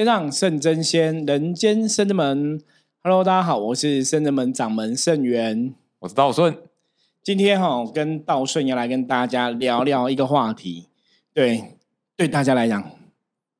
[0.00, 2.58] 天上圣真仙，人间圣真门。
[3.04, 6.56] Hello，大家好，我是圣真门掌门圣元，我是道顺。
[7.22, 10.88] 今天哈跟道顺要来跟大家聊聊一个话题，
[11.34, 11.76] 对，
[12.16, 12.82] 对大家来讲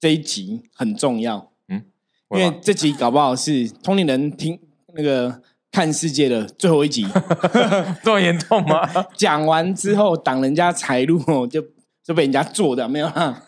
[0.01, 1.85] 这一集很重要，嗯，
[2.31, 4.59] 因为这集搞不好是通灵人听
[4.95, 7.07] 那个看世界的最后一集，
[8.03, 8.89] 这么严重吗？
[9.15, 11.63] 讲完之后挡人家财路哦，就
[12.03, 13.43] 就被人家做的没有啦。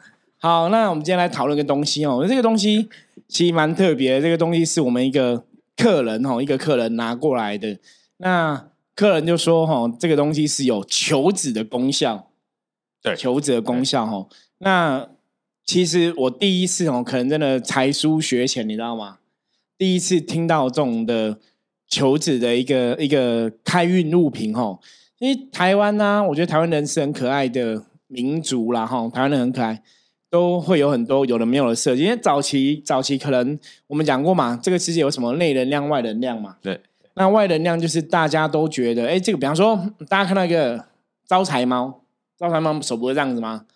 [0.45, 2.27] 好，那我们今天来讨论个东西哦。
[2.29, 2.88] 这个东西
[3.29, 5.45] 其实蛮特别，这个东西是我们一个
[5.77, 7.78] 客人哦，一个客人拿过来的。
[8.16, 12.33] 那客人就说：“哈，这个东西是有求子的功效，
[13.00, 14.27] 对，求子的功效哈。
[14.59, 15.10] 那
[15.64, 19.19] 其实我第一次哦，可能真的才疏学浅，你知道吗？
[19.78, 21.38] 第一次听到这种的
[21.86, 24.77] 求子的一个一个开运物品哈。
[25.20, 29.80] 因为台湾呢，我觉得台湾人是很可爱的民族啦哈，台湾人很可爱。”
[30.32, 36.56] 都会有很多有的没有的设计，因为早期早期可能我们讲过嘛，这个世界有什么内能量、外能量嘛？
[36.62, 36.80] 对，
[37.12, 40.86] 那外能量就是大家都觉得，哎，这个比方说，大家看到一个
[41.27, 42.00] 招财猫，
[42.39, 43.66] 招财猫手不会这样子吗？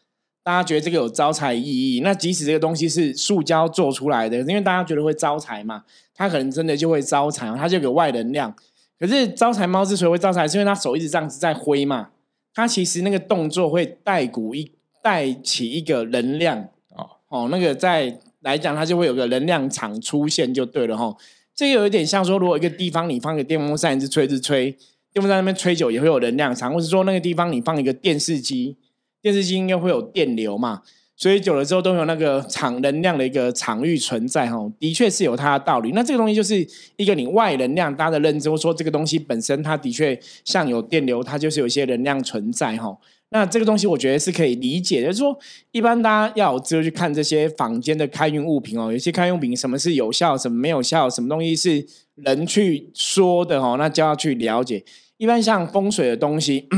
[0.43, 8.55] 大家觉得这个有招财意义，那即使这个东西是塑胶做出来的，因为大家觉得会招财嘛，它可能真的就会招财，它就有外能量。
[8.99, 12.09] 可是招财猫之所以会招财，是因为它手一直这样子在挥嘛，
[12.55, 14.73] 它其实那个动作会带鼓一。
[15.07, 16.59] 带起一个能量
[16.97, 21.17] 哦哦，那个在来讲，它就会有个能量场出现，就对了哈。
[21.55, 24.73] 这有一点像说，如果一个地方你放个电风扇，一直吹，一直吹，
[25.13, 28.77] 电风扇那边吹久也会有能量场，或是说那个地方你放一个电视机，
[29.23, 30.83] 电视机应该会有电流嘛，
[31.15, 34.69] 所以久了之后都有那个场能量的一个场域存在哈。
[34.81, 35.93] 的确是有它的道理。
[35.93, 42.99] 那这个东西就是一个你外能量大家的认知，或说这个东西本身它的确像有电流，它就是有一些能量存在哈。
[43.31, 45.37] 那这个东西我觉得是可以理解的，就是说，
[45.73, 54.85] 一般大家要有资格去看这些坊间的开运物品哦，有些开运物品什么是有效，什么没有效，什么东西是人去说的哦，那就要去了解。
[55.17, 56.69] 一般像风水的东西，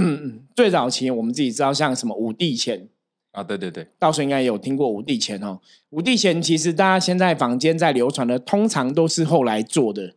[0.57, 2.89] 最早期我们自己知道，像什么五帝钱
[3.33, 5.61] 啊，对对对，到时候应该有听过五帝钱哦。
[5.91, 10.15] 五帝钱其实大家现在坊间在流传的，通常都是后来做的，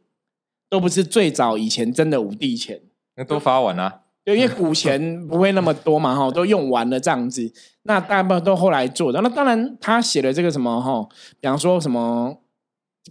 [0.69, 2.79] 都不是最早以前真的五帝钱，
[3.17, 4.00] 那都发完了。
[4.23, 7.51] 对，因为古钱不会那么多嘛，哈，都用完了这样子。
[7.83, 9.19] 那大部分都后来做的。
[9.21, 11.07] 那当然，他写的这个什么哈，
[11.39, 12.37] 比方说什么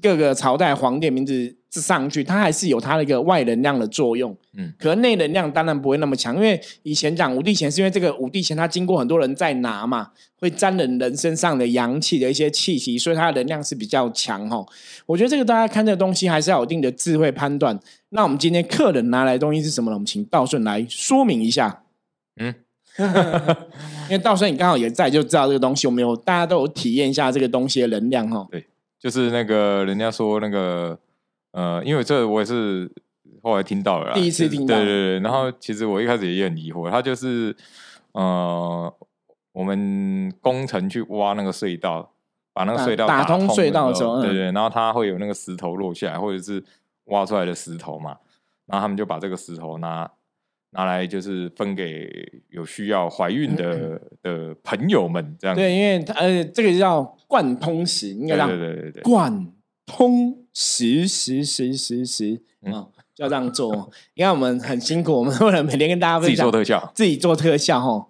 [0.01, 4.35] 各个朝代皇帝名字上去，它还是有它的一个外能量的作用。
[4.57, 10.11] 嗯，可内能量当然不会那么强，因为以前讲五帝钱，是因为这个五帝钱它经过很多人在拿嘛，
[10.41, 14.65] 会沾人人身上的阳气的一些气息，所以它的能量是比较强哈。
[15.07, 17.79] 我觉得这个大家看这个东西还是要有一定的智慧判断。
[18.09, 19.95] 那我们今天客人拿来的东西是什么呢？
[19.95, 21.85] 我们请道顺来说明一下。
[22.41, 22.55] 嗯，
[24.09, 25.87] 因为道顺你刚好也在，就知道这个东西。
[25.87, 28.49] 我们有大家都有体验一下这个东西的能量哈。
[28.51, 28.67] 对，
[28.99, 30.99] 就是那个人家说那个
[31.53, 32.91] 呃，因为这我也是
[33.43, 34.77] 后来听到了，第一次听到。
[34.77, 35.21] 对对对。
[35.21, 37.55] 然后其实我一开始也很疑惑，他就是
[38.13, 38.93] 呃，
[39.53, 42.13] 我们工程去挖那个隧道，
[42.53, 46.63] 把那个隧道打通隧道的时候，对对，然后它会有那个石头落下来，或者是。
[47.07, 48.17] 挖出来的石头嘛，
[48.67, 50.09] 然后他们就把这个石头拿
[50.71, 52.09] 拿来，就是分给
[52.51, 59.53] 有需要怀孕的的朋友们，这样对，因为呃，这个叫贯通型，应该叫对对对对贯
[59.87, 63.91] 通石石石石石啊，就要这样做。
[64.15, 68.07] 你看我们很辛苦，我们 为了每天跟大家分享，自己做特效，自己做特效哈，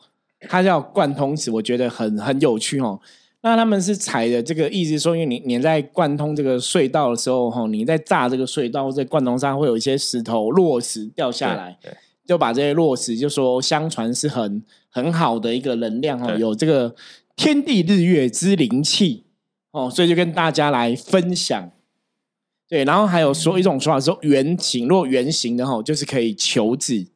[0.48, 3.00] 它叫贯通石，我觉得很很有趣哦。
[3.42, 11.78] 那他们是踩的这个意思说，因为你你在贯通这个隧道的时候，哈，你在炸这个隧道，或者贯通上会有一些石头落石掉下来，
[12.26, 16.94] 就把这些落石就说相传是很很好的一个能量哦，有这个
[17.34, 19.24] 天地日月之灵气
[19.70, 21.70] 哦，所以就跟大家来分享。
[22.70, 27.10] 对，然后还有说一种说法说圆形，如果圆形的哈，就是可以求子；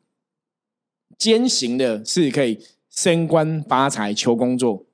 [1.16, 2.59] 尖形的是可以
[2.91, 4.84] 升官发财、求工作。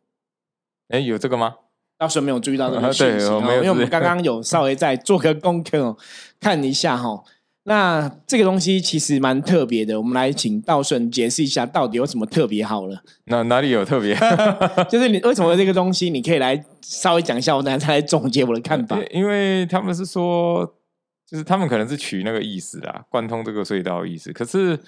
[0.88, 1.56] 哎，有这个吗？
[1.96, 5.96] 到时候没有注意到这个讯息因为我们刚刚有稍微在做个功课，
[6.38, 7.24] 看一下哈。
[7.64, 13.02] 那这个东西其实蛮特别的，我们来请道顺解释一下，到底有什么特别好了？
[13.24, 14.16] 那哪里有特别？
[14.88, 18.98] 就是你为什么这个东西，你可以来稍微讲一下，我等下再来总结我的看法。
[19.10, 20.64] 因为他们是说，
[21.26, 24.32] 就是他们可能是取那个意思啦，贯通这个隧道意思。
[24.32, 24.78] 可是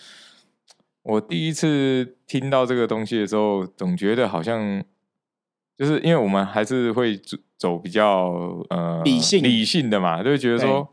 [1.03, 4.83] 我第一次听到这个东西的时候，总觉得好像。
[5.79, 8.31] 就是因为我们还是会走走比较
[8.69, 10.89] 呃理性理性的嘛，就会觉得说，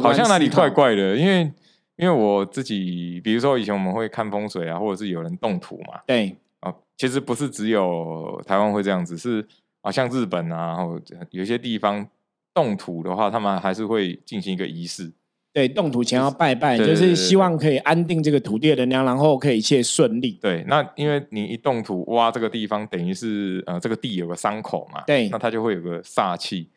[0.00, 1.16] 好像哪里怪怪的。
[1.16, 1.50] 因为
[1.96, 9.46] 因为我自己，比如说以前我们会看风水啊，或者是有人动土嘛，对啊，其实不是只有台湾会这样子，是
[9.82, 11.00] 啊，像日本啊，或
[11.30, 12.06] 有些地方
[12.54, 15.12] 动土的话，他们还是会进行一个仪式。
[15.50, 20.38] 对，动土前要拜拜，对对对就是希望可以安定这个土地的能量，然后可以一切顺利。
[20.40, 26.70] 对，那因为你一动土挖这个地方，等于是呃这个地有个伤口嘛，对那它就会有个煞气。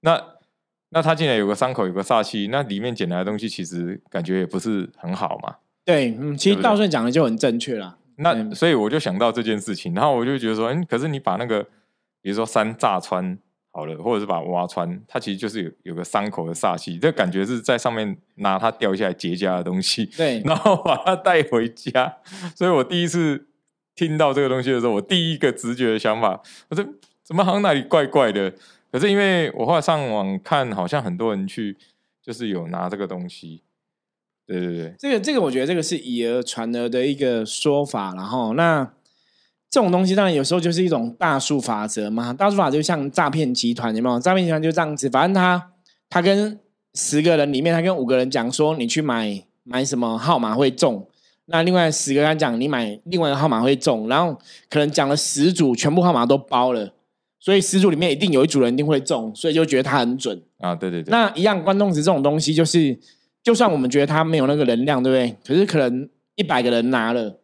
[0.00, 0.16] 那
[0.94, 5.56] 那它既然有个伤口，有个煞气，那里面捡来的东西其实感觉也不是很好嘛。
[5.84, 7.98] 对，嗯，其实道顺讲的就很正确了。
[8.16, 11.64] 那所以我就想到这件事情，然后我就觉得说，嗯，可是你把那个
[12.22, 13.36] 比如说山炸穿
[13.72, 22.18] 好了，或者是把它挖穿，它其实就是有有个伤口的煞气，这感觉是在上面拿它掉下来结痂的东西，对， 然后把它带回家。
[22.54, 23.48] 所以我第一次
[23.96, 26.86] 听到这个东西的时候，我第一个直觉的想法，我说
[27.24, 28.54] 怎么好像哪里怪怪的？
[28.94, 31.76] 可是因为我后来上网看，好像很多人去
[32.22, 33.60] 就是有拿这个东西，
[34.46, 38.88] 对对对，这个这个，我觉得这个是以讹传讹的一个说法，然后那
[39.68, 42.32] 这种东西当然有时候就是一种大数法则嘛。
[42.32, 44.20] 大数法就像诈骗集团，有没有？
[44.20, 45.72] 诈骗集团就这样子，反正他
[46.08, 46.60] 他跟
[46.94, 51.08] 十个人里面，他跟五个人讲说，你去买买什么号码会中，
[51.46, 54.38] 那另外十个人讲你买另外一个号码会中，然后
[54.70, 56.94] 可能讲了十组，全部号码都包了，
[57.44, 60.40] 所以十组里面一定有一组人一定会中，所以就觉得他很准。
[60.60, 62.98] 啊，对对对，那一样，关东值这种东西，就是
[63.42, 65.36] 就算我们觉得他没有那个能量，对不对？
[65.46, 67.38] 可是可能一百个人拿了，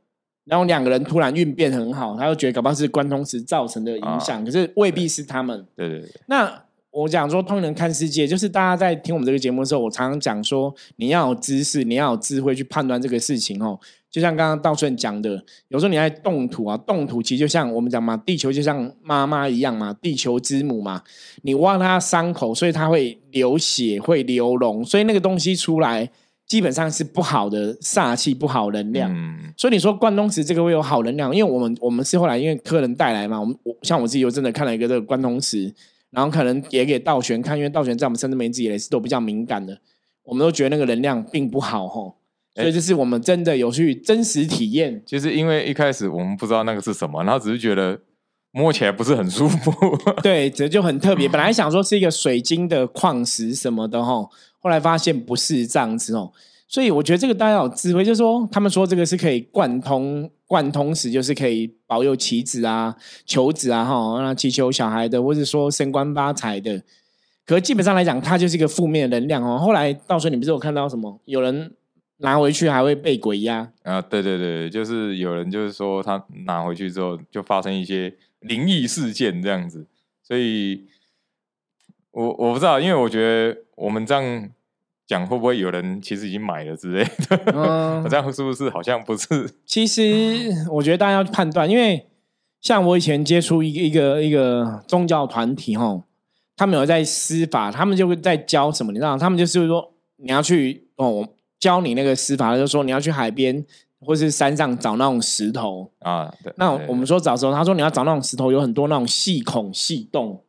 [0.47, 5.67] 然后两个人突然运变很好，他就觉得搞不好是关东值造成的影响，可是未必是他们。
[5.77, 13.79] 对对对，那我讲说通人看世界，就是大家在听我们这个节目的时候，我常常讲说，你要有知识，你要有智慧去判断这个事情哦。
[14.11, 21.01] 就像刚刚道顺讲的，有时候你在动土啊，动土其实就像我们讲嘛，地球就像妈妈一样嘛，地球之母嘛，
[21.43, 26.11] 你挖它伤口，所以它会流血，会流脓，所以那个东西出来
[26.45, 29.09] 基本上是不好的煞气，不好能量。
[29.15, 35.73] 嗯，所以你说关东石这个会有好能量，因为我们我们是后来因为客人带来嘛，我们我像我自己又真的看了一个这个关东石，
[36.11, 39.81] 然后可能也给道玄看，因为道玄在我们深圳梅子也是都比较敏感的，
[40.25, 42.17] 我们都觉得那个能量并不好吼，
[42.55, 45.03] 所以这是我们真的有去真实体验。
[45.07, 48.01] 其实因为一开始我们不知道那个是什么，然后只是觉得
[48.51, 49.73] 摸起来不是很舒服。
[50.23, 51.29] 对，这就很特别。
[51.29, 54.29] 本来想说是一个水晶的矿石什么的吼，
[54.59, 56.33] 后来发现不是这样子哦。
[56.71, 62.95] 所以我觉得这个大家有智慧，就是说他们说这个是可以贯通贯通时，就是可以保佑棋子啊、
[63.27, 66.81] 求子啊哈，那祈求小孩的，或者说升官发财的。
[67.45, 69.59] 可是基本上来讲，它就是一个负面能量哦。
[69.59, 71.21] 后来到时候你不是有看到什么？
[71.25, 71.75] 有人
[72.19, 79.85] 拿回去还会被鬼压，啊，对对对，就是有人就是说他拿回去之后就发生一些灵异事件这样子，
[80.23, 80.85] 所以
[82.13, 84.49] 我我不知道，因为我觉得我们这样
[85.11, 89.51] 讲会不会有人其实已经买了之类的，嗯 这样是不是好像不是？
[89.67, 90.05] 其实
[90.71, 92.07] 我觉得大家要判断，因为
[92.61, 96.01] 像我以前接触一个一个一个宗教团体哈，
[96.57, 99.19] 他们有在施法，他们就会在教什么，你知道？
[99.19, 101.29] 他们就是说你要去哦，
[101.59, 103.67] 教你那个施法，就是说你要去海边
[104.07, 105.91] 或是山上找那种石头。
[105.99, 110.41] 啊，对，对那我们说找石头，他说你要找那种石头，有很多那种细孔细洞。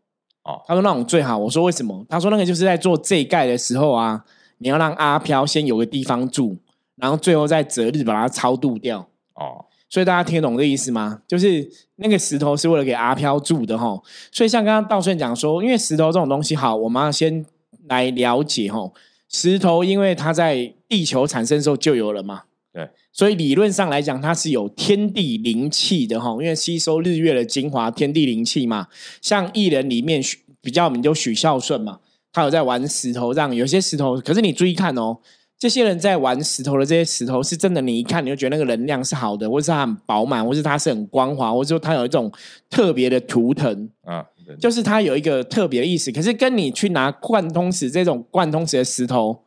[0.44, 1.36] 哦他说那种最好。
[1.36, 2.06] 我说为什么？
[2.07, 4.24] 他说那个就是在做这一盖的时候啊，
[4.62, 6.56] 你要让阿飘先有个地方住，
[6.96, 9.00] 然后最后再择日把它超度掉。
[9.34, 11.22] 哦，所以大家听得懂这意思吗？
[11.28, 14.00] 就是那个石头是为了给阿飘住的哈。
[14.31, 17.44] 所以像刚刚道顺讲说，因为石头这种东西，好，我们要先
[17.88, 18.92] 来了解哈。
[19.28, 26.31] 石头因为它在地球产生的时候就有了嘛，对，所以理论上来讲，它是有天地灵气的哈。
[26.33, 28.88] 因为吸收日月的精华，天地灵气嘛。
[29.21, 32.00] 像艺人里面许比较有名就许孝顺嘛，
[32.33, 35.18] 他有在玩石头，这样有些石头，可是你注意看哦，
[35.59, 42.31] 这些人在玩石头的这些石头，是真的，你一看你就觉得那个能量是好的，或是它很饱满，或是它是很光滑，或者说它有一种
[42.69, 44.26] 特别的图腾，啊，
[44.59, 46.11] 就是它有一个特别的意思。
[46.11, 49.44] 可是跟你去拿贯通石这种贯通石的石头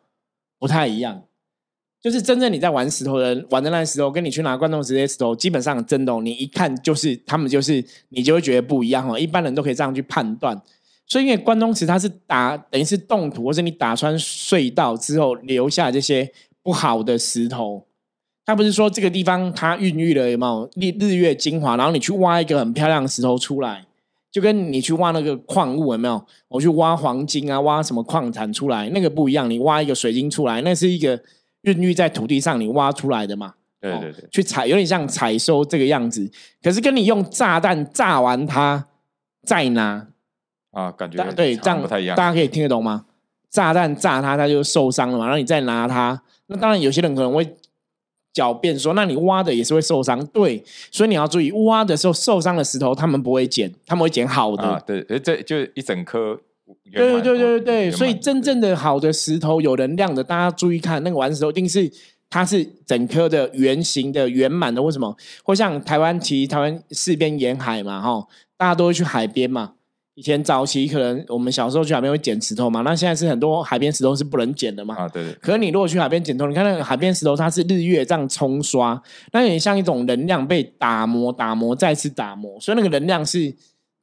[0.59, 1.23] 不太一样。
[2.03, 9.19] 就是真正你在玩石头的人玩的那石头，跟你去拿贯通石这些石头，基本上真的、哦，你一看就是他们就是你就会觉得不一样哦。
[9.19, 10.61] 一般人都可以这样去判断。
[11.07, 16.31] 所以因为关东石它是打等于是动土，或是你打穿隧道之后留下这些
[16.63, 17.87] 不好的石头，
[18.45, 23.85] 它不是说这个地方它孕育了有没有日日月精华，然后你去挖一个很漂亮的石头出来，
[24.33, 26.25] 就跟你去挖那个矿物有没有？
[26.49, 29.49] 我去挖黄金啊，挖什么矿产出来，那个不一样。
[29.49, 31.23] 你挖一个水晶出来，那是一个
[31.63, 33.49] 孕育在土地上你挖出来的嘛。
[33.49, 36.31] 哦对对对，去采有点像采收这个样子。
[36.63, 38.87] 可是跟你用炸弹炸完它
[39.47, 40.09] 再拿，
[40.75, 42.28] 啊，感觉对，这样不太一样大。
[42.28, 43.07] 家可以听得懂吗？
[43.50, 45.25] 炸弹炸他，他就受伤了嘛。
[45.26, 47.57] 然后你再拿他，那当然有些人可能会
[48.35, 50.26] 狡辩说，那你挖的也是会受伤。
[50.26, 54.64] 对，所以你要注意，挖的时候受伤的石头他们不会捡，他们会捡好的。
[54.64, 56.37] 啊，对，诶这就一整颗
[56.93, 61.88] 对对对对对，所以真正的好的石头有能量的，大家注意看，那个玩石头一定是
[62.28, 65.16] 它是整颗的圆形的、圆满的，为什么？
[65.45, 68.26] 或像台湾，其实台湾四边沿海嘛，哈，
[68.57, 69.74] 大家都会去海边嘛。
[70.14, 74.94] 以前早期可能我们小时候去海边会捡石头嘛，那现在是很多海边石头是不能捡的嘛。
[74.94, 79.02] 啊，对对可是你如果去海边捡头，你看那个海边石头，它是日月这样冲刷，
[79.33, 83.52] 那有点像一种能量被打磨、打磨再次打磨，所以那个能量是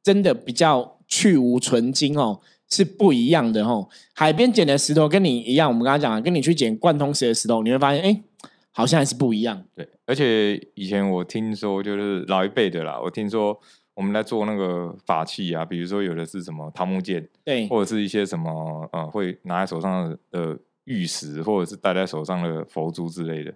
[0.02, 3.88] 真的比较去无存精哦，是不一样的哦。
[4.12, 8.22] 海边捡的石头跟你一样，我们刚刚讲了，跟你去捡贯通石的石头，你会发现，哎，
[8.70, 9.64] 好像还是不一样。
[9.74, 13.58] 对，而且以前我听说，就是老一辈的啦，我听说
[13.94, 23.52] 我们在做那个法器啊，比如说有的是什么桃木剑，对或者是一些什么呃，会拿在手上的的玉石，或者是戴在手上的佛珠之类的，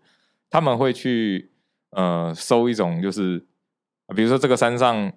[0.50, 1.50] 他们会去
[1.90, 3.44] 呃收一种，就是
[4.06, 5.10] 呃比如说这个山上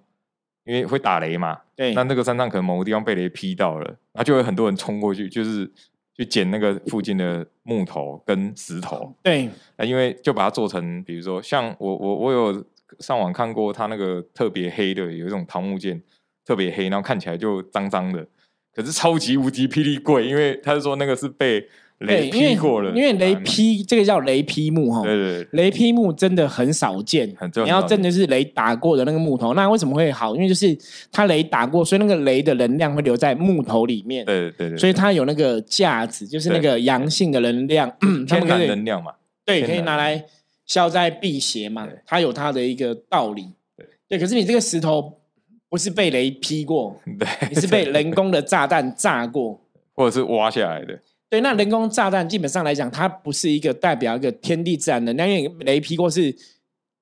[0.65, 5.69] 因为会打雷嘛，对那那个山上可能某个地方被雷劈到了，然后就会很多人冲过去，就是
[6.15, 9.49] 去捡那个附近的木头跟石头，对。
[9.77, 12.65] 啊，因为就把它做成，比如说像我我我有
[12.99, 16.01] 上网看过，它那个特别黑的，有一种桃木剑，
[16.45, 18.25] 特别黑，然后看起来就脏脏的，
[18.73, 21.67] 可是超级无敌霹雳贵，因为他是说那个是被
[21.99, 25.03] 雷劈过了，因为雷啊，劈这个叫雷劈木哈。
[25.03, 30.33] 对对对，雷劈木真的很少见很，真的你要真的是雷打过的那个木头，那为什么会好？
[30.33, 30.77] 因为就是
[31.11, 36.71] 它雷打过，所以那个雷的能量会留在木头里面，对对对，所以它有那个价值，就是那对。
[36.71, 39.11] 个阳性的能量，他天然们可以能量嘛，
[39.45, 40.23] 对可以拿来
[40.69, 43.47] 消灾辟邪嘛，它有它的一个道理。
[43.75, 45.19] 对对，可是你这个石头
[45.67, 49.59] 不是被雷劈过， 对，你是被人工的炸弹炸过。
[49.95, 50.97] 或者是挖下来的，
[51.29, 56.33] 对，那人工炸弹基本上来讲，它不是一个代表一个天地自然能量，因为雷劈过是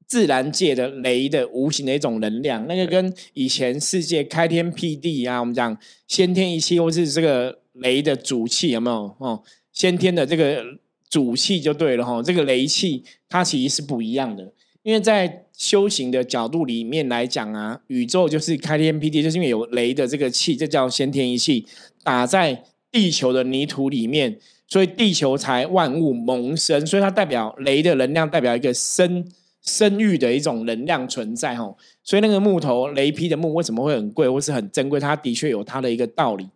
[0.07, 9.43] 自然界的雷的无形的一种能量，那个跟以前世界开天辟地啊，我们讲先天一气或是这个雷的主气有没有哦？
[9.71, 10.63] 先天的这个
[11.09, 14.51] 主气就对了哈、这个雷气它其实是不一样的，
[14.83, 21.65] 因为在修行的角度里面来讲啊，宇宙就是开天辟地，就是因为有雷的这个气，这叫先天一气，
[22.03, 24.37] 打在地球的泥土里面，
[24.67, 29.25] 所以地球才万物萌生，所以它代表雷的能量，代表一个生
[29.61, 31.75] 生育的一种能量存在哈。
[32.03, 34.99] 所以那个木头雷劈的木为什么会很贵或是很珍贵？
[34.99, 36.47] 它的确有它的一个道理。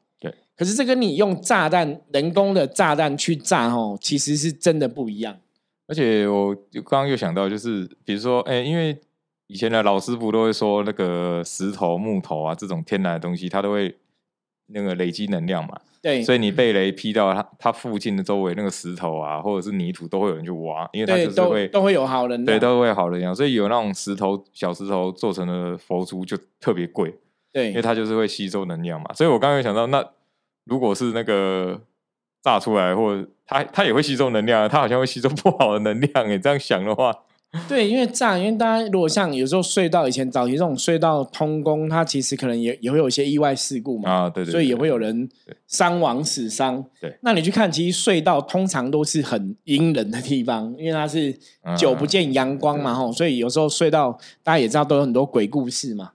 [0.61, 5.35] 对，可是这跟你用炸弹人工的炸弹去炸哦，其实是真的不一样。
[5.87, 8.95] 而且我就刚刚又想到，就是比如说，哎、因为
[9.47, 13.97] 以前的老师傅都会说，那个石头、木头啊这种天然的东西，它都会
[14.67, 15.81] 那个累积能量嘛。
[16.01, 23.35] 对，所以你被雷劈到它，它附近的周围那个石头啊，或者是泥土，都会有人去挖，因为它就是会都会有好人对，都会好人样。
[23.35, 27.13] 所以有那种石头、小石头做成的佛珠就特别贵，
[27.51, 29.13] 对因为它就是会吸收能量嘛。
[29.13, 30.03] 所以我刚刚有想到，那
[30.65, 31.81] 如果是那个
[32.43, 36.39] 炸出来，或者它它也会吸收能量啊，它好像会吸收不好的能量诶。
[36.39, 37.13] 这样想的话，
[37.67, 44.09] 对，因为炸，因为大家如果像有时候隧道以前早期这种隧道通工，它其实可能也也会有一些意外事故嘛。
[44.09, 45.27] 啊，对对所以也对会有人
[45.67, 46.83] 伤亡死伤。
[47.01, 51.37] 对那你去看，其实隧道通常都是很阴冷的地方，因为它是
[51.77, 56.11] 久不嗯见阳光嘛，吼、所以有时候隧道大家也知道都有很多鬼故事嘛。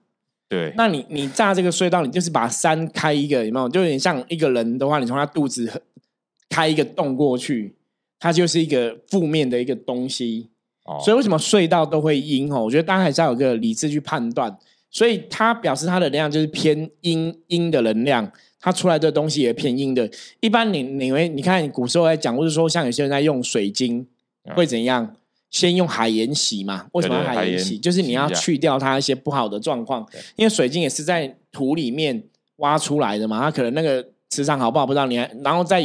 [0.49, 3.69] 对那你你炸这个隧道，你就是把山开一个，有没有？
[3.69, 5.83] 就有点像一个人的话，你从他肚子
[6.49, 7.75] 开一个洞过去，
[8.21, 10.50] 它就是一个负面的一个东西。
[10.85, 12.62] 哦，所以为什么隧道都会阴哦？
[12.62, 14.57] 我觉得大家还是要有个理智去判断。
[14.88, 20.09] 所以它表示它的能量就是偏阴阴的能量，它出来的东西也偏阴的。
[20.41, 24.07] 一般你你会你看古时候在讲，或者说像有些人在用水晶
[24.45, 25.17] 嗯会怎样？
[25.57, 26.87] 先用海盐洗嘛？
[26.93, 27.79] 为什么要海盐洗？
[27.79, 32.23] 就是你要去掉它一些不好的状况，因为水晶也是在土里面
[32.57, 35.83] 挖出来的嘛，它可能那个磁场好不好不知道，你还然后再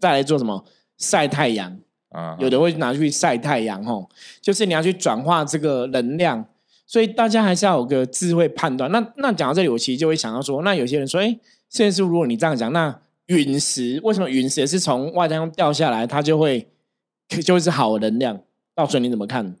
[0.00, 0.64] 再来做什么
[0.98, 4.08] 晒太阳，啊，有的会拿去晒太阳，吼，
[4.40, 6.44] 就是你要去转化这个能量，
[6.84, 8.90] 所以大家还是要有个智慧判断。
[8.90, 11.28] 那那讲到这里，我其实就会想到说，那有些人说，哎，
[11.68, 16.66] 现在是如果你这样讲，那陨石为什么陨石也是从外太空掉下来，它就会
[17.44, 18.40] 就会是好的能量？
[18.74, 19.56] 到时候你怎么看？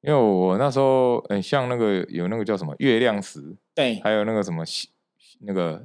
[0.00, 4.90] 因为我那时候，嗯，像那个有那个叫什么月亮石，对，还有那个什么西
[5.40, 5.82] 那个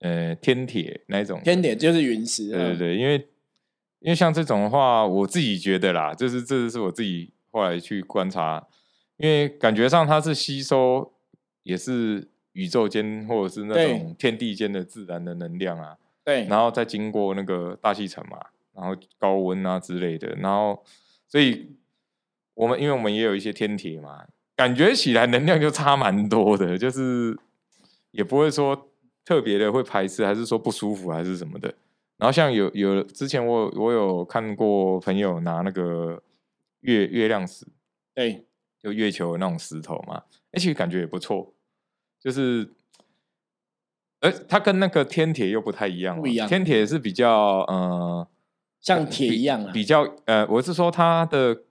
[0.00, 3.14] 呃天铁那一种，天铁就是陨石，嗯对对对，因为
[4.00, 8.66] 因为像这种的话，我自己觉得啦，就是这是我自己后来去观察，
[9.18, 11.12] 因为感觉上它是吸收
[11.62, 18.36] 也是宇宙间或者是那对种天地间的自然的能量啊，对然后再经过那个大气层嘛，
[18.74, 20.82] 然后高温啊之类的，然后
[21.28, 21.70] 所以
[22.60, 24.22] 我们因为我们也有一些天铁嘛，
[24.54, 27.34] 感觉起来能量就差蛮多的，就是
[28.10, 28.90] 也不会说
[29.24, 31.72] 特别的会排斥，还是说不舒服，还是什么的？
[32.18, 36.22] 然后像有有之前我我有看过朋友拿那个
[36.80, 37.66] 月月亮石，
[38.14, 38.44] 对，
[38.78, 41.54] 就月球那种石头嘛，而且感觉也不错，
[42.22, 42.68] 就是，
[44.20, 48.28] 而它跟那个天铁又不太一样嘛，不一样天铁是比较呃
[48.82, 49.72] 像铁一样啊。
[49.72, 51.62] 比较呃，我是说它的，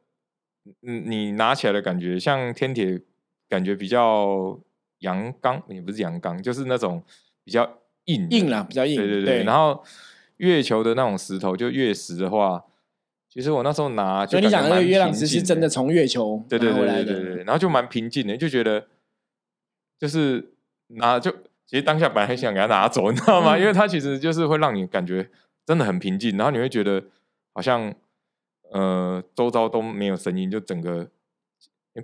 [0.82, 3.02] 嗯，你拿起来的感觉像天铁，
[3.48, 4.60] 感觉比较
[5.00, 7.04] 阳刚，也不是阳刚，就是那种
[7.44, 8.96] 比较硬硬啦，比较硬。
[8.96, 9.84] 对对对然后
[10.38, 12.64] 月球的那种石头，就月石的话，
[13.30, 16.88] 其实我那时候拿，所以你讲的那个月亮石是真的从月球对对对。
[16.88, 18.88] 对对对，然后就蛮平静的，就觉得
[20.00, 20.54] 就是
[20.88, 21.32] 拿就
[21.66, 23.56] 其实当下本来很想给他拿走，你知道吗？
[23.56, 25.30] 嗯因为它其实就是会让你感觉
[25.66, 27.04] 真的很平静，然后你会觉得
[27.54, 27.94] 好像
[28.72, 31.08] 呃周遭都没有声音，就整个。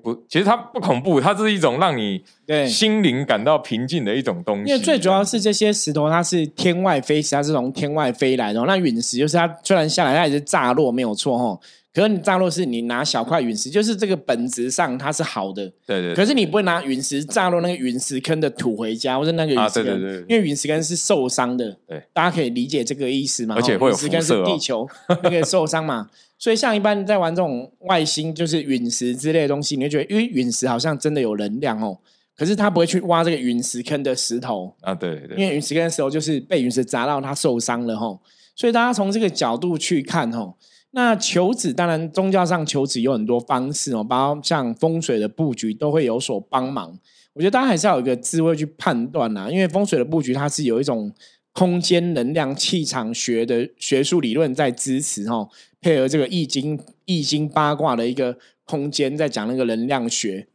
[0.03, 4.69] 不，其实它不恐怖，它是一种让你对心灵感到平静的一种东西。
[4.69, 8.65] 因为最主要是这些石头，它是天外飞石，它是从天外飞来的哦。
[8.67, 11.57] 那陨石就是它虽然下来，它也是炸落没有错哈。
[11.93, 23.55] 可是你炸落是你拿小块陨石，就是这个本质上它是好的，对对，可是你不会拿陨石炸落那个陨石坑的土回家，或者那个陨石坑，啊对对对因为陨石坑是受伤的，对，大家可以理解这个意思嘛？
[23.55, 24.85] 而且会有哦陨石坑是地球
[25.23, 31.97] 那个受伤嘛，所以像一般在玩这种外星就是陨石之类的东西，你会觉得，因为陨石好像真的有能量哦，
[32.35, 38.21] 可是他不会去挖这个陨石坑的石头，啊，对对，因为陨石坑的石头就是被陨石砸到，他受伤了吼。
[38.55, 40.57] 所以大家从这个角度去看吼，
[40.91, 46.97] 那求子当然宗教上求子有很多方式哦，包括像风水的布局都会有所帮忙。
[47.33, 51.11] 我觉得大家还是要有一个智慧去判断啦，因为风水的布局它是有一种
[51.55, 60.47] 空间能量气场学的学术理论在支持哦，配合这个易经易经八卦的一个空间在讲那个能量学。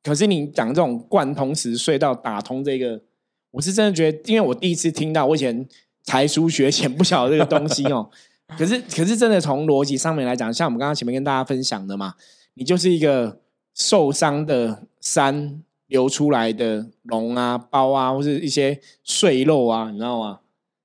[0.00, 3.02] 可是你讲这种贯通时隧道打通这个，
[3.50, 5.66] 我是真的觉得，因为我第一次听到，我以前
[6.04, 8.08] 才疏学浅，不晓得这个东西哦。
[8.56, 12.14] 可是，可是真的从逻辑上面来讲，像我们刚刚前面跟大家分享的嘛，
[12.54, 13.40] 你就是一个
[13.74, 20.40] 受伤的山流出来的脓啊、包啊，或是一些碎肉啊，你知道吗？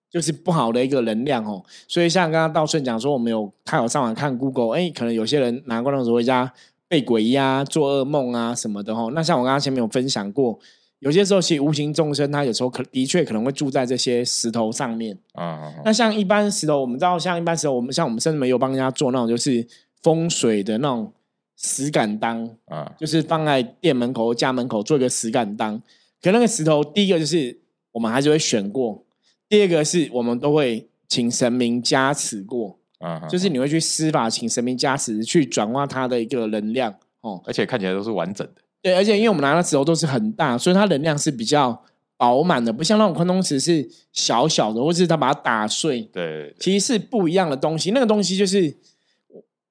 [0.10, 1.64] 就是不好的一个能量哦。
[1.88, 6.52] 所以像刚刚道顺讲说，我们有他有上网看 Google，哎，可能有些人拿过那种回家
[6.88, 9.12] 被鬼压、做噩梦啊什么的哦。
[9.14, 10.58] 那像我刚刚前面有分享过，
[11.00, 15.18] 有些时候其实无形众生他有时候可的确可能会住在这些石头上面。
[15.34, 19.68] 啊，那像一般石头，我们知道，像一般石头，我们像我们甚至没有帮人家做那种就是
[20.02, 21.12] 风水的那种
[21.58, 25.82] 石敢当，啊，就是放在店门口、家门口做一个石敢当。
[26.22, 27.60] 可那个石头，第一个就是
[27.92, 29.04] 我们还是会选过，
[29.50, 37.42] 第二个是我们都会请神明加持过，啊，就是你会去施法请神明加持，去转化它的一个能量哦。
[37.46, 41.84] 而且看起来都是完整的，对，而且因为我们拿的石头都是很大，所以它能量是比较
[42.18, 47.92] 饱满的，不像那种宽通石是小小的，或是它把它打碎，对，其实是不一样的东西。
[47.92, 48.76] 那个东西就是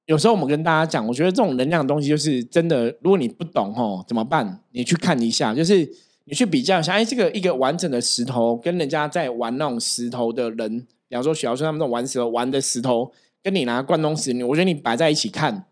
[0.06, 4.60] 有时候我们跟大家讲，我觉得这种能量的东西就是真的，如果你不懂哦，怎么办？
[4.70, 5.88] 你去看一下，就是
[6.24, 13.10] 你去比较一下，哎，这个一个完整的石头跟人家在玩那种石头的人，比方说小孙他们那种玩石头玩的石头，
[13.42, 15.66] 跟你拿贯通石，你我觉得你摆在一起看，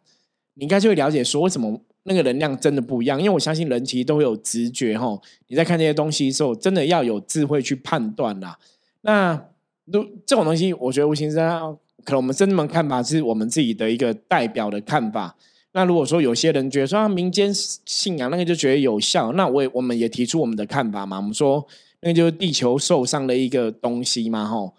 [0.54, 3.20] 你应该就会了解说为什么那个能量真的不一样。
[3.20, 5.16] 因为我相信人其实都会有直觉哈，
[5.46, 8.58] 你在看这些东西的时候，真的要有智慧去判断啦。
[9.02, 9.48] 那
[9.84, 15.36] 如这种东西，我觉得无形之中，可能我们真正的看法是我们自己的一个代表的看法。
[15.72, 21.16] 那如果说有些人觉得说、民间信仰那个就觉得有效，那我也我们也提出我们的看法嘛。
[21.16, 21.66] 我们说
[22.02, 24.74] 那个就是地球受伤的一个东西嘛，吼。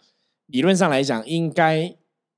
[0.47, 1.93] 理论上来讲，应该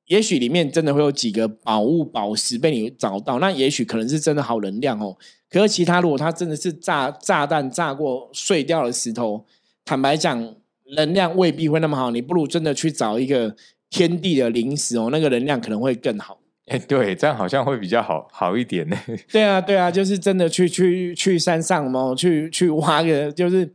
[0.08, 5.15] 也许里面真的会有几个宝物宝石被你找到，那也许可能是真的好能量哦。
[5.50, 9.45] 可是其他如果它真的是炸炸弹炸过碎掉的石头，
[9.86, 10.56] 坦白讲，
[10.95, 12.10] 能量未必会那么好。
[12.10, 13.56] 你不如真的去找一个
[13.89, 16.38] 天地的灵石哦，那个能量可能会更好。
[16.67, 18.97] 哎， 对，这样好像会比较好好一点呢。
[19.32, 23.69] 对啊，对啊，就是真的去去去山上嘛，去去挖个，就是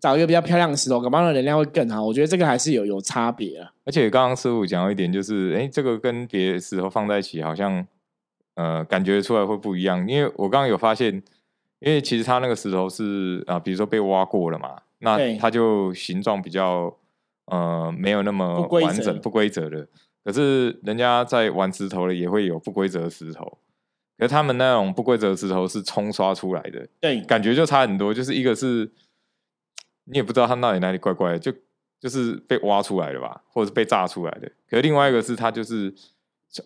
[0.00, 2.04] 找一个比较漂亮的石头，搞不好那能量会更好。
[2.04, 3.70] 我觉得这个还是有有差别啊。
[3.84, 7.86] 而且刚刚师傅讲到一点，就是哎，这个跟别的石头放在一起，好像
[8.56, 10.06] 呃感觉出来会不一样。
[10.08, 11.14] 因为我刚刚有发现，
[11.78, 16.92] 因为其实它那个石头是啊、比如说被挖过了嘛，那对它就形状比较
[17.52, 19.86] 呃没有那么不规则完整、不规则的。
[20.24, 23.58] 可是人家在玩石头的也会有不规则的石头，
[24.16, 28.14] 可是他们那种不规则的石头是冲刷出来的，对，感觉就差很多。
[28.14, 28.90] 就是一个是
[30.04, 31.52] 你也不知道它那里哪里怪怪的，就
[32.00, 34.48] 就是被挖出来的吧，或者是被炸出来的。
[34.70, 35.92] 可是另外一个是它就是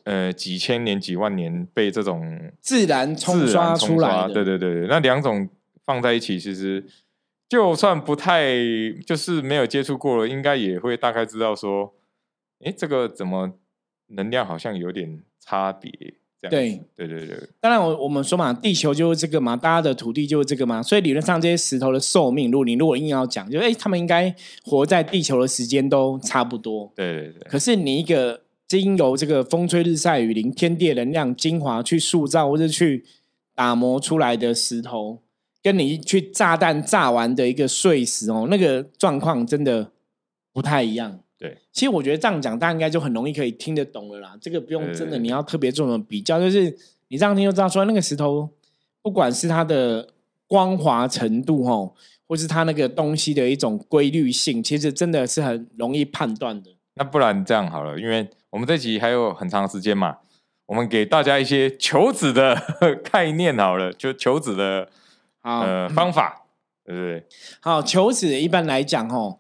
[0.05, 4.35] 呃几千年、几万年被这种自然冲刷然冲刷，出来的。
[4.35, 5.49] 对对对对，那两种
[5.87, 6.85] 放在一起，其实
[7.48, 8.54] 就算不太
[9.06, 11.94] 就是没有接触过了，应该也会大概知道说，
[12.64, 13.52] 哎，这个怎么
[14.09, 15.90] 能量好像有点差别。
[16.38, 26.92] 这样对子对对对，当然我我们说嘛，地球就是这个嘛，大家的土地就是这个嘛，所以理论上这些石头的寿命，如果你如果硬要讲，就哎，他们应该活在地球的时间都差不多。
[26.94, 33.02] 对对对，可是你一个经由这个风吹日晒雨淋、天地的能量精华去塑造或者去
[33.54, 35.22] 打磨出来的石头，
[35.66, 39.90] 跟你去炸弹炸完的一个碎石哦，那个状况真的
[40.52, 41.18] 不太一样。
[41.37, 44.38] 对，其实我觉得这样讲，大家应该就很容易可以听得懂了啦。
[44.40, 46.70] 这个不用真的你要特别做什么比较，就是
[47.09, 48.48] 你这样听就知道，说那个石头
[49.02, 50.11] 不管是它的
[50.46, 51.92] 光滑程度哦，
[52.29, 56.70] 或是它那个东西的一种规律性，其实真的是很容易判断的。
[56.94, 60.18] 那不然这样好了，因为我们这集还有很长时间嘛，
[60.66, 62.57] 我们给大家一些求子的
[63.11, 64.88] 概念好了，就求子的
[65.46, 66.42] 好，呃方法，
[66.85, 67.24] 对不对？
[67.61, 69.38] 好，求子一般来讲，吼，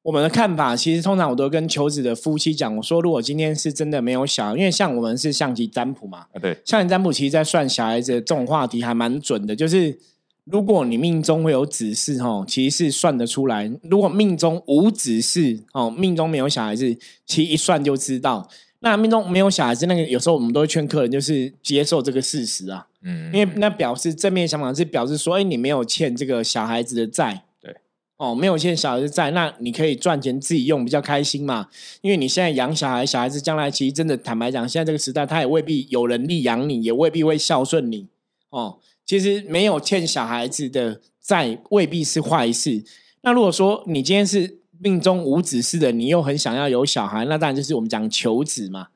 [0.00, 9.98] 我们的看法其实通常我都跟求子的夫妻讲，我说如果今天是真的没有小孩，因为像我们是象棋占卜嘛，啊，对，象棋占卜其实在算小孩子的这种话题还蛮准的，就是
[10.44, 18.48] 如果你命中会有子嗣，吼，其实是算得出来；如果命中无子嗣，哦，命中没有小孩子，其实一算就知道。
[18.80, 27.74] 那命中没有小孩子，那个有时候我们都会劝客人就是接受这个事实啊，嗯，因为那表示正面想法是表示说，哎，你没有欠这个小孩子的债，对，
[28.18, 31.68] 哦，没有欠小孩子债，那你可以赚钱自己用，比较开心嘛。
[32.02, 38.06] 因为你现在养小孩，小孩子将来其实真的坦白讲，现在这个时代他也未必有能力养你，也未必会孝顺你，
[38.50, 42.84] 哦，其实没有欠小孩子的债未必是坏事。
[43.22, 48.88] 那如果说你今天是命中无子嗣的，你又很想要有小孩，那当然就是我们讲求子嘛。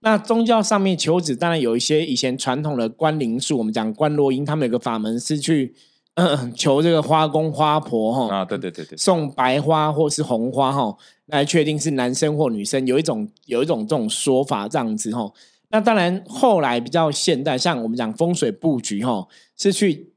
[0.00, 5.74] 那宗教上面求子，当然有一些以前传统的观灵术，我们讲观落阴，他们有个法门是去、
[6.14, 10.96] 呃、 求这个花公花婆哈，啊，对对对对，送白花或是红花哈，
[11.26, 15.32] 来确定是男生或女生，有一种有一种这种说法这样子哈。
[15.70, 20.12] 那当然后来比较现代，像我们讲风水布局哈，是去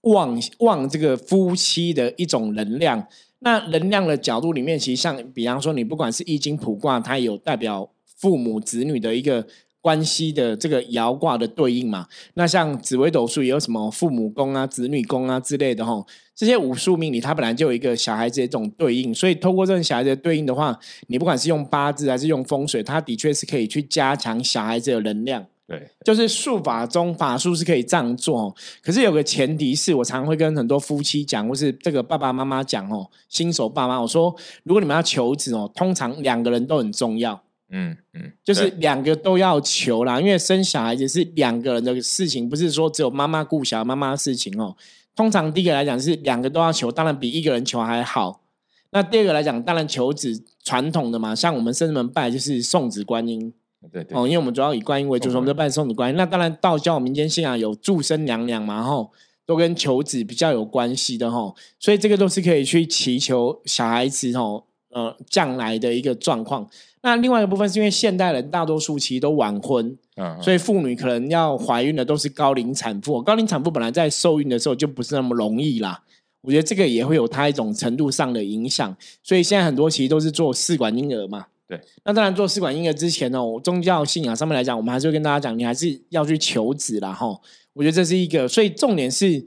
[0.00, 3.06] 望望这个夫妻的一种能量。
[3.40, 9.46] 那能量的角度里面，其实像比方说，你不管是易经卜卦，它有代表父母子女的一个
[9.80, 12.06] 关系的这个爻卦的对应嘛。
[12.34, 16.06] 那像紫微斗数也有什么父母宫啊、子女宫啊之类的吼。
[16.34, 25.46] 这些武术命理，它本来就有一个小孩子的这种对应，所以透过这种小孩子对应的话，你不管是用八字还是用风水，它的确是可以去加强小孩子的能量。
[25.66, 44.76] 对，就是术法中法术是可以这样做哦，可是有个前提是我常会跟很多夫妻讲，或是这个爸爸妈妈讲哦，新手爸妈，我说如果你们要求子哦，通常两个人都很重要，嗯嗯，就是对两个都要求啦，因为生小孩子是两个人的事情，不是说只有妈妈顾小孩妈妈的事情哦。
[45.16, 48.42] 通常第一个来讲是两个都要求，当然比一个人求还好。
[48.90, 53.52] 那第二个来讲，当然求子传统的嘛，像我们生门拜就是送子观音，
[53.92, 56.16] 对对，哦，因为我们主要以观音为主，所以我们就拜送子观音。
[56.16, 59.12] 那当然，道教民间信仰有祝生娘娘嘛，吼，
[59.44, 66.68] 都跟求子比较有关系的吼，所以这个都是可以去祈求小孩子吼，呃，将来的一个状况。
[67.02, 73.22] 那另外一个部分是因为现代人大多数其实都晚婚，嗯，所以妇女可能要怀孕的都是高龄产妇。
[73.22, 76.02] 高龄产妇本来在受孕的时候就不是那么容易啦。
[76.40, 81.46] 我觉得这个也会有它一种程度上的影响，所以现在很多其实都是做试管婴儿嘛。
[81.68, 87.26] 对，那当然做试管婴儿之前呢，宗教信仰上面来讲，我们还是会跟大家讲，你还是要去求子啦，哈。
[87.72, 89.44] 我觉得这是一个，所以重点是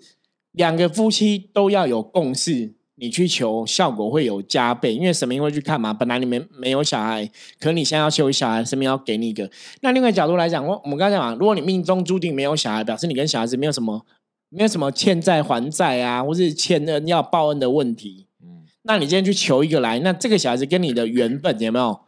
[0.52, 5.94] 两个夫妻都要有共识，你去求效果会有加倍，因为神明会去看嘛。
[5.94, 9.50] 本来你们没有小孩，可你现在要求小孩，神明要给你一个。
[9.82, 14.06] 那另外角度来讲，我我们刚才讲，如果你命中注定没有小孩，表示你跟小孩子没有什么
[14.50, 18.28] 没有什么欠债还债啊，或是欠恩要报恩的问题。
[18.44, 22.00] 嗯那你今天去求一个来，那这个小孩子跟你的缘分有没有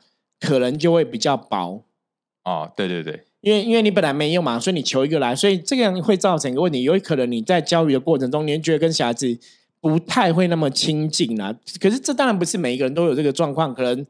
[0.41, 1.85] 可能就会比较薄？
[2.43, 9.37] 哦，对对对，因为因为你本来没有嘛，所以你求一个来，所以这个样会造成一个问题，有可能你在教育的过程中，你会觉得跟小孩子
[9.79, 11.55] 不太会那么亲近啦。
[11.79, 14.05] 可是这当然不是每一个人都有这个状况，可能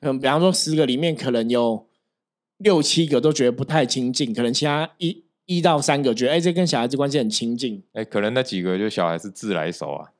[0.00, 1.86] 嗯，比方说十个里面可能有
[2.58, 10.10] 六七个都觉得不太亲近，可能其他一一到三个觉得哎，这跟小孩子关系很亲近，哎，可能那几个就小孩子自来熟啊，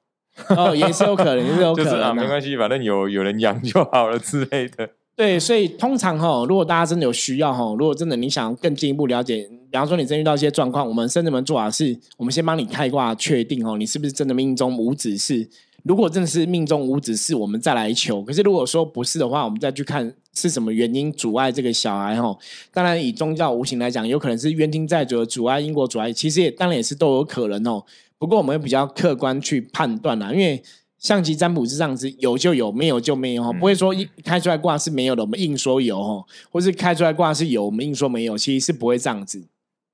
[0.57, 4.91] 哦，也是有可能，也是有可能、 就是啊，没关系，反正有有人养就好了之类的。
[5.17, 15.49] 对，所以通常哈，如果大家真的有需要哈，如果真的你想更进一步了解，比方说你真遇到一些状况，我们甚至们做法是，我们先帮你开挂确定哦，你是不是真的命中无子嗣。
[15.85, 18.23] 如果真的是命中无子嗣，我们再来求。
[18.23, 22.37] 可是如果说不是的话，我们再去看是什么原因阻碍这个小孩哈。
[22.71, 27.83] 当然，以宗教无形来讲，有可能是冤亲债主的阻碍、因果阻碍，其实也当然也是都有可能哦。
[28.19, 30.63] 不过我们比较客观去判断啦，因为
[30.99, 39.47] 象棋占卜是这样子，有就有，没有就没有哈，嗯不会说一开出来卦是没有的，我们硬说有哈，或是开出来卦是有，我们硬说没有，其实是不会这样子。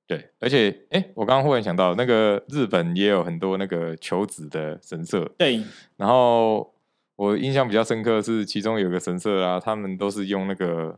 [0.07, 5.61] 对，而且哎，我刚刚忽然想到，那个日本也有很多那个求子的神社，对，
[5.97, 6.73] 然后
[7.15, 10.97] 我印象比较深刻的是，其中有个神社啊，他们都是用那个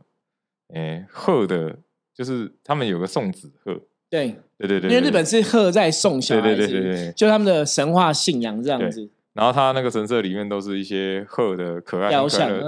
[0.74, 1.76] 哎鹤的，
[2.14, 9.08] 就是他们有个送子鹤，对，对对对，因为日本是鹤在送小孩子，对对对对对就他们的神话信仰这样子。
[9.36, 12.10] 然后他那个神社里面都是一些鹤的可爱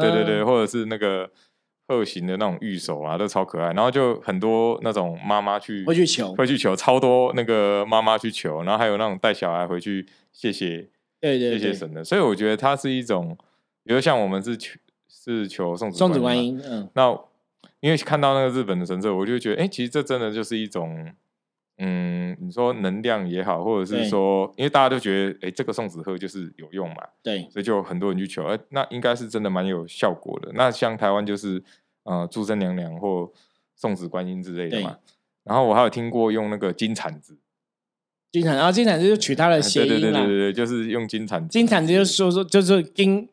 [0.00, 1.28] 对对对，嗯或者是那个
[1.88, 3.72] 鹤形的那种玉手啊，都超可爱。
[3.72, 10.88] 然后就很多那种妈妈去会去求会去求，超多那个妈妈去求，然后还有那种带小孩回去谢谢
[11.20, 12.04] 对对对，谢谢神的。
[12.04, 13.36] 所以我觉得它是一种，
[13.82, 14.78] 比如像我们是求
[15.08, 17.18] 是求送子观音，嗯，那
[17.80, 21.12] 因为看到那个日本的神社，我就觉得，哎、其实这真的就是一种，
[21.78, 30.50] 嗯，你说能量也好，或者是说，因为大家都觉得，哎、这个送子鹤就是有用嘛，对所以就很多人去求，哎、那应该是真的蛮有效果的。
[30.54, 31.62] 那像台湾就是，
[32.02, 33.30] 呃，诸生娘娘或
[33.76, 34.98] 送子观音之类的嘛。
[35.44, 37.38] 然后我还有听过用那个金铲子，
[38.32, 40.38] 金铲，然后金铲子就取它的谐哎对对对对。
[40.38, 41.48] 对，就是用金铲子。
[41.48, 43.28] 金铲子就是说说就是金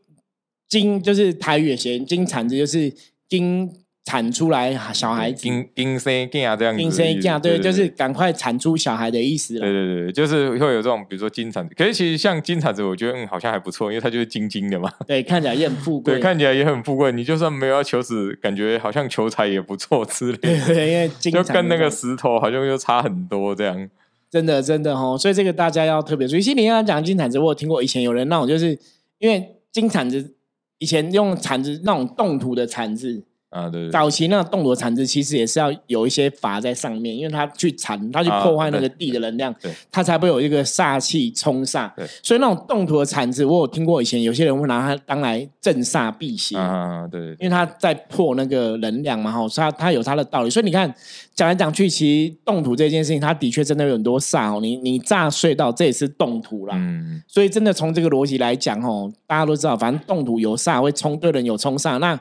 [0.70, 2.94] 金就是台语的谐音，金铲子就是
[3.28, 3.70] 金
[4.06, 9.74] 产出来小孩子，金金生囝这样子的意思，金生嫁，对，对就是赶快产出小孩的意思对了。
[9.74, 16.13] 对对，就是会有这种，比如说金铲子，可是其实像金铲子，我觉得嗯好像还不错，因为它就是金金的嘛， 对，看起来也很富贵。
[16.13, 17.12] 对，看起来也很富贵。
[17.12, 23.89] 你就算没有要求子，感觉好像求财也不错之类的，对对，因为金就跟那个石头好像又差很多这样。
[24.30, 26.41] 真的真的哦，所以这个大家要特别注意。
[26.41, 28.78] 其实你讲金铲子，我有听过以前有人那种，就是
[29.18, 30.36] 因为金铲子
[30.78, 33.24] 以前用铲子那种动土的铲子，
[33.56, 42.06] 啊，对对对早期那种动土的铲子其实也是要有一些法在上面，因为它去铲，它去啊破坏那个地的能量，对它才不会有一个煞气冲煞对。
[42.22, 46.58] 所以那种动土的铲子，我有听过以前有些人会拿它当来镇煞辟邪。
[46.58, 50.50] 啊，对因为它在破那个能量嘛，哈，它它有它的道理。
[50.50, 50.94] 所以你看，
[51.34, 54.60] 讲来讲去，其实动土这件事情，它的确真的有很多煞哦。
[54.62, 56.76] 你你炸隧道，这也是动土啦。
[56.78, 62.00] 嗯，所以真的从这个逻辑来讲，哦，大家都知道，反正动土有煞会冲对人有冲煞。
[62.00, 62.20] 那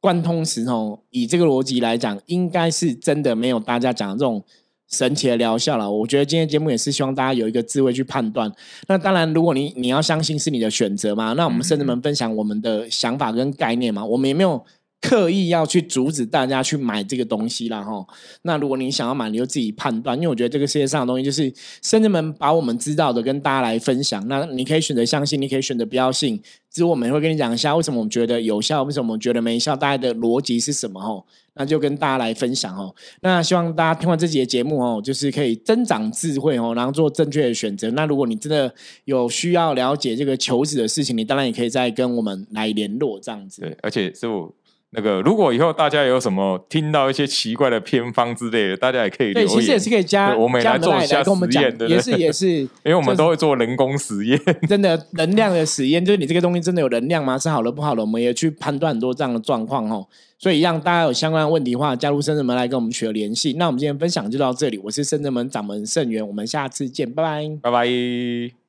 [0.00, 4.42] 贯通时哦，以这个逻辑来讲，应该是真的没有大家讲的这种
[4.88, 5.90] 神奇的疗效了。
[5.90, 8.50] 我觉得今天节目也是希望大家有一个智慧去判断。
[8.88, 14.64] 那当然，如果你你要相信是你的选择嘛，那我们甚至能分享我们的想法跟概念嘛，我们也没有。
[15.00, 18.06] 刻意要去阻止大家去买这个东西啦，哈。
[18.42, 24.26] 那如果你想要买，你就自己判断，因为我觉得这个世界上的东西就是甚至们把我们知道的跟大家来分享。
[24.28, 26.40] 那你可以选择相信，你可以选择不要信。
[26.70, 31.24] 之后我们会跟你讲一下为什么我们觉得有效，为什么我们觉得没效，大家的逻辑是什么哈。
[31.54, 32.94] 那就跟大家来分享哦。
[33.22, 37.90] 那希望大家听完这集的节目哦，就是可以增长智慧哦，然后做正确的选择。
[37.90, 38.72] 那如果你真的
[39.04, 43.62] 有需要了解这个求子的事情，你当然也可以再跟我们来联络这样子。
[43.62, 44.54] 对，而且师傅。
[44.92, 49.60] 那个，如果以后大家有什么听到一些奇怪的偏方之类的，大家也可以对，留言。
[49.60, 54.40] 其实也是可以加，我们来做一下跟我们讲实验，对对也是也是，因为我们都会做人工实验。
[54.68, 57.38] 真的能量的实验，就是你这个东西真的有能量吗？
[57.38, 60.06] 是好的不好的，我们也去判断很多这样的状况哦。
[60.38, 63.52] 所以让大家有相关的问题的话，加入深圳门来跟我们取得联系。
[63.58, 67.48] 那我们今天分享就到这里，我是深圳门掌门盛元，我们下次见，拜拜。
[67.62, 68.59] 拜拜。